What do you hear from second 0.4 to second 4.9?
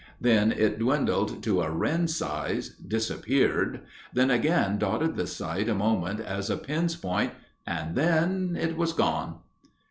it dwindled to a wren's size, disappeared, then again